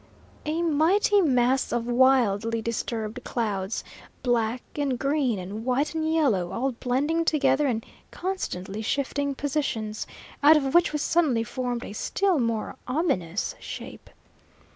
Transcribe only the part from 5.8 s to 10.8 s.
and yellow all blending together and constantly shifting positions, out of